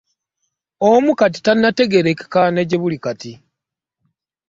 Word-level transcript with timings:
Omu 0.89 1.11
kati 1.19 1.39
tannategeerekeka 1.45 2.41
ne 2.49 2.61
gyebuli 2.69 2.97
Kati. 3.03 3.33